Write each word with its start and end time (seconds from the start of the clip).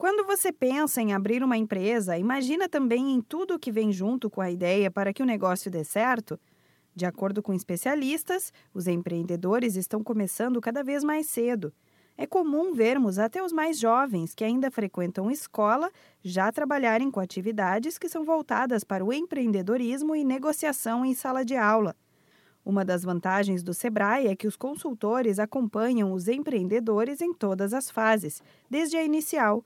Quando 0.00 0.24
você 0.24 0.50
pensa 0.50 1.02
em 1.02 1.12
abrir 1.12 1.44
uma 1.44 1.58
empresa, 1.58 2.16
imagina 2.16 2.70
também 2.70 3.12
em 3.12 3.20
tudo 3.20 3.56
o 3.56 3.58
que 3.58 3.70
vem 3.70 3.92
junto 3.92 4.30
com 4.30 4.40
a 4.40 4.50
ideia 4.50 4.90
para 4.90 5.12
que 5.12 5.22
o 5.22 5.26
negócio 5.26 5.70
dê 5.70 5.84
certo? 5.84 6.40
De 6.96 7.04
acordo 7.04 7.42
com 7.42 7.52
especialistas, 7.52 8.50
os 8.72 8.86
empreendedores 8.86 9.76
estão 9.76 10.02
começando 10.02 10.58
cada 10.58 10.82
vez 10.82 11.04
mais 11.04 11.26
cedo. 11.26 11.70
É 12.16 12.26
comum 12.26 12.72
vermos 12.72 13.18
até 13.18 13.42
os 13.42 13.52
mais 13.52 13.78
jovens 13.78 14.34
que 14.34 14.42
ainda 14.42 14.70
frequentam 14.70 15.30
escola 15.30 15.90
já 16.24 16.50
trabalharem 16.50 17.10
com 17.10 17.20
atividades 17.20 17.98
que 17.98 18.08
são 18.08 18.24
voltadas 18.24 18.82
para 18.82 19.04
o 19.04 19.12
empreendedorismo 19.12 20.16
e 20.16 20.24
negociação 20.24 21.04
em 21.04 21.12
sala 21.12 21.44
de 21.44 21.56
aula. 21.56 21.94
Uma 22.64 22.86
das 22.86 23.04
vantagens 23.04 23.62
do 23.62 23.74
Sebrae 23.74 24.28
é 24.28 24.34
que 24.34 24.46
os 24.46 24.56
consultores 24.56 25.38
acompanham 25.38 26.10
os 26.14 26.26
empreendedores 26.26 27.20
em 27.20 27.34
todas 27.34 27.74
as 27.74 27.90
fases, 27.90 28.42
desde 28.70 28.96
a 28.96 29.04
inicial 29.04 29.62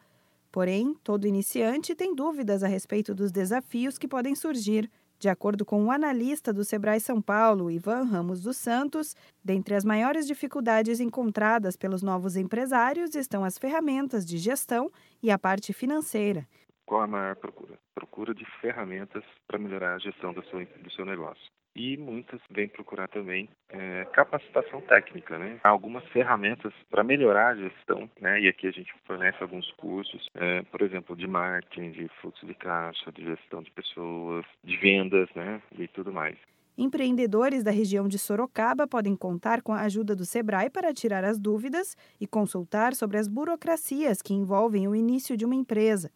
Porém, 0.55 0.95
todo 1.02 1.27
iniciante 1.27 1.97
tem 1.97 2.15
dúvidas 2.15 2.62
a 2.62 2.69
respeito 2.69 3.12
dos 3.12 3.33
desafios 3.33 3.98
que 3.98 4.06
podem 4.06 4.37
surgir. 4.37 4.88
De 5.19 5.28
acordo 5.28 5.65
com 5.65 5.84
o 5.84 5.91
analista 5.91 6.52
do 6.52 6.62
Sebrae 6.62 7.01
São 7.01 7.20
Paulo, 7.20 7.73
Ivan 7.73 8.05
Ramos 8.05 8.41
dos 8.41 8.56
Santos, 8.56 9.16
dentre 9.45 9.75
as 9.75 9.84
maiores 9.84 10.28
dificuldades 10.28 11.01
encontradas 11.01 11.77
pelos 11.77 12.05
novos 12.05 12.37
empresários 12.37 13.16
estão 13.16 13.42
as 13.42 13.59
ferramentas 13.59 14.25
de 14.25 14.38
gestão 14.38 14.92
e 15.20 15.28
a 15.28 15.37
parte 15.37 15.73
financeira. 15.73 16.47
Qual 16.86 17.00
a 17.00 17.06
maior 17.09 17.34
procura? 17.34 17.77
Procura 17.92 18.33
de 18.33 18.47
ferramentas 18.61 19.25
para 19.48 19.59
melhorar 19.59 19.97
a 19.97 19.98
gestão 19.98 20.33
do 20.33 20.45
seu, 20.45 20.64
do 20.64 20.92
seu 20.92 21.05
negócio 21.05 21.50
e 21.74 21.96
muitas 21.96 22.41
vêm 22.51 22.69
procurar 22.69 23.09
também 23.09 23.48
é, 23.69 24.05
capacitação 24.12 24.80
técnica, 24.83 25.38
né? 25.38 25.59
Algumas 25.64 26.05
ferramentas 26.09 26.73
para 26.91 27.02
melhorar 27.02 27.48
a 27.48 27.56
gestão, 27.56 28.09
né? 28.20 28.41
E 28.41 28.48
aqui 28.48 28.66
a 28.66 28.70
gente 28.70 28.92
fornece 29.06 29.42
alguns 29.42 29.70
cursos, 29.73 30.28
é, 30.34 30.62
por 30.62 30.83
exemplo, 30.83 31.16
de 31.16 31.27
marketing, 31.27 31.91
de 31.91 32.09
fluxo 32.20 32.47
de 32.47 32.55
caixa, 32.55 33.10
de 33.12 33.24
gestão 33.24 33.62
de 33.62 33.70
pessoas, 33.70 34.45
de 34.62 34.77
vendas, 34.77 35.28
né? 35.34 35.61
E 35.78 35.89
tudo 35.89 36.12
mais. 36.12 36.36
Empreendedores 36.77 37.62
da 37.62 37.70
região 37.70 38.08
de 38.08 38.19
Sorocaba 38.19 38.84
podem 38.84 39.14
contar 39.14 39.62
com 39.62 39.72
a 39.72 39.83
ajuda 39.83 40.17
do 40.17 40.25
Sebrae 40.25 40.69
para 40.69 40.92
tirar 40.92 41.22
as 41.25 41.39
dúvidas 41.39 41.97
e 42.20 42.27
consultar 42.27 42.95
sobre 42.95 43.17
as 43.17 43.28
burocracias 43.28 44.20
que 44.20 44.34
envolvem 44.34 44.89
o 44.89 44.95
início 44.95 45.36
de 45.36 45.45
uma 45.45 45.55
empresa. 45.55 46.11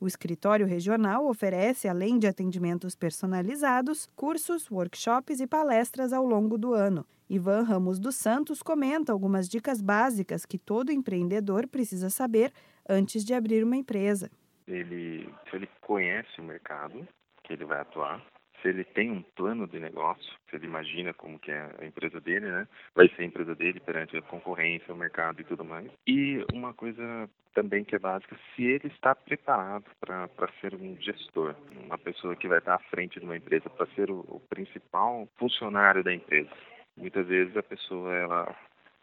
O 0.00 0.06
escritório 0.06 0.66
regional 0.66 1.26
oferece, 1.26 1.86
além 1.86 2.18
de 2.18 2.26
atendimentos 2.26 2.96
personalizados, 2.96 4.08
cursos, 4.16 4.70
workshops 4.70 5.40
e 5.40 5.46
palestras 5.46 6.14
ao 6.14 6.24
longo 6.24 6.56
do 6.56 6.72
ano. 6.72 7.04
Ivan 7.28 7.64
Ramos 7.64 7.98
dos 7.98 8.16
Santos 8.16 8.62
comenta 8.62 9.12
algumas 9.12 9.46
dicas 9.46 9.82
básicas 9.82 10.46
que 10.46 10.58
todo 10.58 10.90
empreendedor 10.90 11.68
precisa 11.68 12.08
saber 12.08 12.50
antes 12.88 13.22
de 13.22 13.34
abrir 13.34 13.62
uma 13.62 13.76
empresa. 13.76 14.30
Ele, 14.66 15.28
se 15.50 15.56
ele 15.56 15.68
conhece 15.82 16.40
o 16.40 16.44
mercado 16.44 17.06
que 17.44 17.52
ele 17.52 17.66
vai 17.66 17.80
atuar, 17.80 18.24
se 18.60 18.68
ele 18.68 18.84
tem 18.84 19.10
um 19.10 19.22
plano 19.22 19.66
de 19.66 19.78
negócio, 19.78 20.32
se 20.48 20.56
ele 20.56 20.66
imagina 20.66 21.12
como 21.14 21.38
que 21.38 21.50
é 21.50 21.70
a 21.80 21.84
empresa 21.84 22.20
dele, 22.20 22.46
né? 22.46 22.68
Vai 22.94 23.08
ser 23.08 23.22
a 23.22 23.26
empresa 23.26 23.54
dele 23.54 23.80
perante 23.80 24.16
a 24.16 24.22
concorrência, 24.22 24.92
o 24.92 24.96
mercado 24.96 25.40
e 25.40 25.44
tudo 25.44 25.64
mais. 25.64 25.90
E 26.06 26.44
uma 26.52 26.74
coisa 26.74 27.28
também 27.54 27.84
que 27.84 27.96
é 27.96 27.98
básica, 27.98 28.36
se 28.54 28.64
ele 28.64 28.88
está 28.88 29.14
preparado 29.14 29.84
para 30.00 30.48
ser 30.60 30.74
um 30.74 30.96
gestor, 31.00 31.54
uma 31.84 31.98
pessoa 31.98 32.36
que 32.36 32.48
vai 32.48 32.58
estar 32.58 32.74
à 32.74 32.78
frente 32.78 33.18
de 33.18 33.24
uma 33.24 33.36
empresa, 33.36 33.68
para 33.68 33.86
ser 33.94 34.10
o, 34.10 34.20
o 34.28 34.40
principal 34.48 35.28
funcionário 35.36 36.04
da 36.04 36.14
empresa. 36.14 36.50
Muitas 36.96 37.26
vezes 37.26 37.56
a 37.56 37.62
pessoa 37.62 38.14
ela 38.14 38.56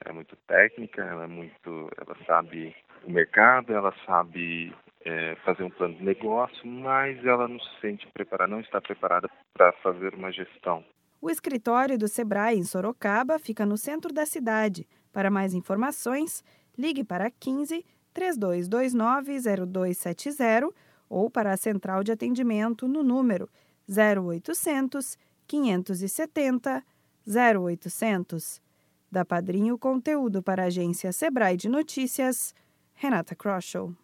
é 0.05 0.11
muito 0.11 0.35
técnica, 0.47 1.03
ela 1.03 1.25
é 1.25 1.27
muito, 1.27 1.89
ela 1.97 2.15
sabe 2.25 2.75
o 3.03 3.11
mercado, 3.11 3.73
ela 3.73 3.93
sabe 4.05 4.73
é, 5.07 5.35
fazer 5.45 5.63
um 5.63 5.69
plano 5.69 5.95
de 5.95 6.03
negócio, 6.03 6.67
mas 6.67 7.23
ela 7.25 7.47
não 7.47 7.59
se 7.59 7.81
sente 7.81 8.05
preparada, 8.07 8.51
não 8.51 8.59
está 8.59 8.81
preparada 8.81 9.29
para 9.53 9.71
fazer 9.83 10.13
uma 10.13 10.31
gestão. 10.31 10.83
O 11.21 11.29
escritório 11.29 11.97
do 11.97 12.07
Sebrae 12.07 12.57
em 12.57 12.63
Sorocaba 12.63 13.39
fica 13.39 13.65
no 13.65 13.77
centro 13.77 14.13
da 14.13 14.25
cidade. 14.25 14.87
Para 15.11 15.31
mais 15.31 15.53
informações, 15.53 16.43
ligue 16.77 17.03
para 17.03 17.31
15 17.31 17.83
3229 18.13 19.39
0270 19.65 20.69
ou 21.09 21.29
para 21.29 21.53
a 21.53 21.57
central 21.57 22.03
de 22.03 22.11
atendimento 22.11 22.87
no 22.87 23.01
número 23.01 23.49
0800 23.89 25.17
570 25.47 26.83
0800. 27.25 28.61
Da 29.09 29.23
Padrinho 29.23 29.77
Conteúdo 29.77 30.43
para 30.43 30.63
a 30.63 30.65
agência 30.65 31.13
Sebrae 31.13 31.55
de 31.55 31.69
Notícias, 31.69 32.53
Renata 32.93 33.33
Kroschel. 33.33 33.95